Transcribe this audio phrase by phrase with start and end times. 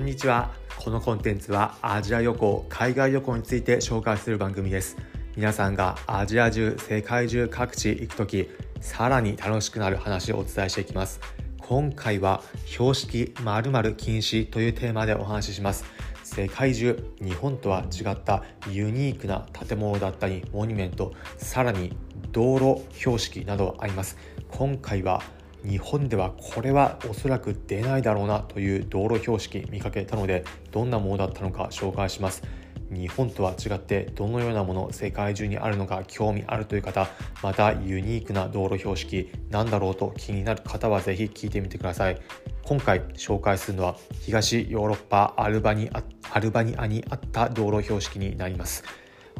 [0.00, 0.50] んにちは。
[0.78, 4.96] このコンテンツはアジア旅行海外旅行について紹介する番組です。
[5.36, 8.48] 皆さんがアジア中世界中各地行く時
[8.80, 11.20] さらに楽しくなる話をお伝えしていきます。
[11.58, 15.84] 今回は標識〇〇禁止というテーマでお話しします。
[16.24, 21.94] 世界中日本とは違ったユニークな建物だったりモニュメントさらに
[22.32, 24.16] 道路標識などあります。
[24.48, 25.22] 今回は
[25.64, 32.42] 日本ではこれはおそらく出ないだろうなという道路標識見かけたのでどんなものだったのか紹介します。
[32.90, 37.06] 日本とは違ってどのようなもの世界中にあるのか興味あるという方
[37.40, 42.20] またユニークな道路標識なんだろうと気になる方はぜひ聞いてみてください。
[42.64, 46.02] 今回紹介するのは東ヨーロッパアルバニア
[46.32, 48.84] アルバニアにあった道路標識になります。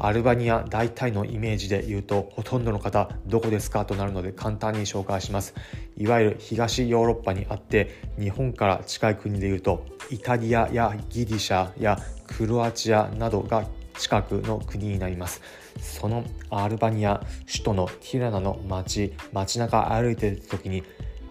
[0.03, 5.53] アルバニア大体のイメージで言うとほとんどの方どこですかとなるので簡単に紹介します。
[5.95, 13.67] いわゆる東ヨーロッパにあって日本から近い国で言うとイタリアやギリシャやクロアチアなどが
[13.99, 15.41] 近くの国になります。
[15.79, 20.83] そのアルバニア首都のティラナの街街中歩いている時に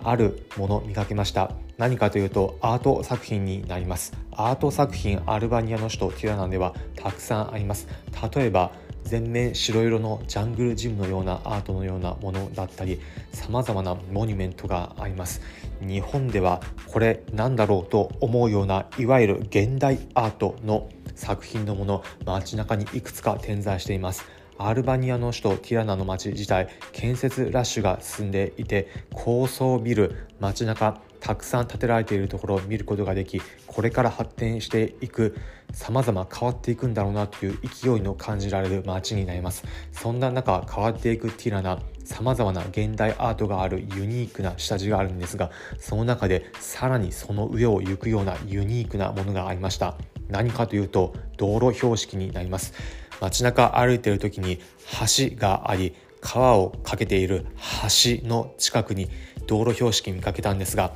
[0.05, 1.53] あるもの見かけました。
[1.79, 4.13] 何かというとアート作品になります。
[4.33, 7.89] アート作品アルバニアの首都ティラナではたくさんあります。
[8.35, 8.73] 例えば
[9.05, 13.01] 全面白色のジャングルジムのようなアートのようなものだったり
[13.33, 15.41] 様々なモニュメントがあります。
[15.81, 24.25] 日本ではこれなんだろうと思うようないわゆる現代アートの作品のもの街中にいくつか点在しています。
[24.63, 35.35] アルバニアの首都ティラナの街自体建設ラッシュが進んでいて高層ビル街中たくさん建てられているところを見ることができこれから発展していく
[35.73, 39.65] 様々変わっていくんだろうなという勢いの感じられる街になります。
[39.93, 45.37] そんな中変わっていくティラナ様々な現代アートがあるユニークな下地があるんです。
[45.37, 49.97] がその中でさらにその上を行くようなユニークなものがありました。
[50.29, 52.75] 何かというと道路標識になります。
[53.21, 54.59] 街中歩いている時に
[55.01, 57.47] 橋があり川を架けている
[57.83, 59.09] 橋の近くに
[59.47, 60.93] 道路標識見かけたんですが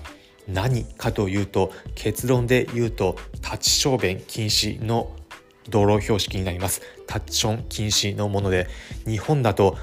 [0.47, 5.11] 何かというと結論で言うとタッチ小便禁止の
[5.71, 6.83] 道路標識になります。
[7.07, 8.67] タッチション禁止のもので
[9.06, 9.79] 日本だと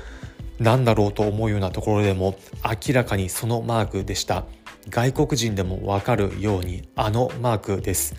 [0.59, 4.45] 何だろうと思うようなところでも明らかにそのマークでした。
[4.89, 8.15] 外国人でもわかるようにあのマークです。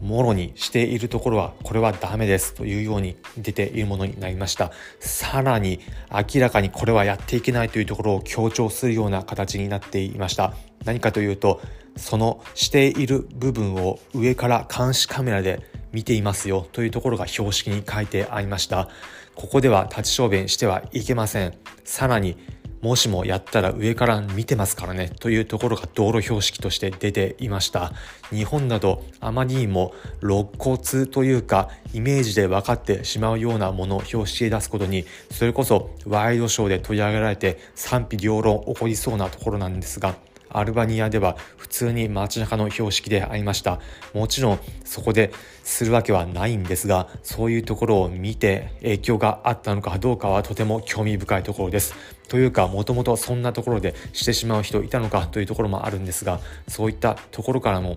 [0.00, 4.72] もろにしているところはこれはダメですというように出ているものになりました。
[4.98, 5.80] さらに
[6.10, 10.54] 明らかにこれはやっていけないというところを強調するような形になっていました。
[10.84, 11.60] 何かというと
[11.96, 15.60] そのしている部分を上から監視カメラで
[15.92, 18.88] 見ていますよというところが標識に書いてありました。
[19.34, 21.54] ここでは立ち小便してはいけません。
[21.84, 22.36] さらに
[22.80, 27.92] もしもやったら上から見てますからねというところが道路標識として出ていました。
[28.30, 29.92] 日本などあまりにも
[30.22, 40.14] 肋骨というかイメージで分かってしまうようなものを標識で出すことにそれこそワイドショーで取り上げられて賛否両論起こりそうなところなんですが
[40.52, 43.80] アルバニアでは普通に街中の標識でありました。
[44.14, 45.32] もちろんそこで
[45.64, 51.94] するわけはないんですがそういうところを見て影響があったのかどうかはとても興味深いところです。
[52.28, 57.96] というかもともとそんなところでしてしまう人いたのかというところもあるんですがそういったところからも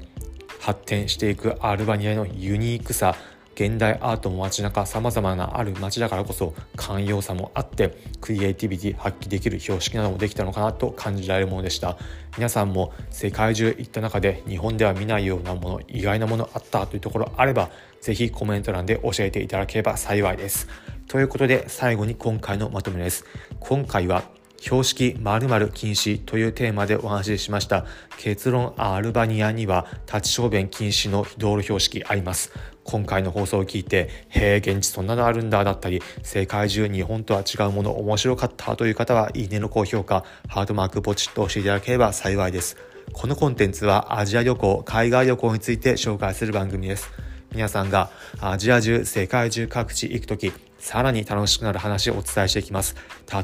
[0.59, 3.15] 発展していくアルバニアのユニークさ
[3.55, 11.97] 現代アートも街中様々なある街だからこそ寛容さもあってクリエイティビティ発揮できる標識などもできたのかなと感じられるものでした。
[12.35, 17.69] 皆さんも世界中行った中で日本では見ないようなもの意外なものあったというところあれば
[18.01, 20.67] ぜひコメント欄で教えていただければ幸いです。
[21.07, 23.25] ということで最後に今回のまとめです。
[23.59, 24.23] 今回は
[24.59, 27.85] 標識〇〇禁止というテーマでお話ししました。
[28.17, 32.51] 結論アルバニアには立ち小便禁止の道路標識あります。
[32.83, 42.77] 今回の放送を聞いてへえ現地そんなのあるんだだったり世界中日本とは違うもの面白かったという方はいいねの高評価ハートマークポチッと押していただければ幸いです。
[43.11, 47.11] このコンテンツはアジア旅行海外旅行について紹介する番組です。
[47.51, 48.09] 皆さんが
[48.39, 50.51] アジア中世界中各地行く時
[50.83, 52.97] さらに楽しくなる話をお伝えしていきます。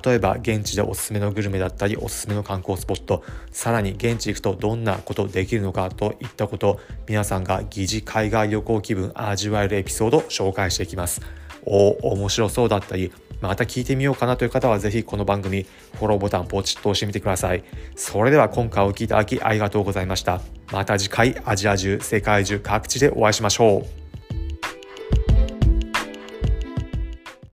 [0.06, 11.22] 例えば現地でおすすめのグルメだったりおすすめの観光スポット、さらに現地行くとどんなことできるのかといったこと、皆さんが疑似海外旅行気分味わえるエピソードを紹介していきます。
[11.64, 17.64] お、面白そうだったり、また聞いてみようかなという方はぜひこの番組フォローボタンポチッと押してみてください。
[17.96, 20.42] それでは今回お聴きいただきありがとうございました。
[20.74, 24.09] また次回アジア中世界中各地でお会いしましょう。